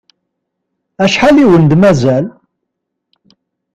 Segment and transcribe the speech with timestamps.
[1.03, 2.25] Acḥal i wen-d-mazal?